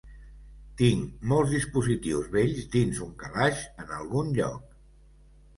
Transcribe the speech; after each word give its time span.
Tinc 0.79 1.27
molts 1.33 1.51
dispositius 1.57 2.31
vells 2.37 2.65
dins 2.77 3.03
un 3.09 3.13
calaix 3.25 3.63
en 3.85 3.95
algun 3.99 4.37
lloc. 4.41 4.77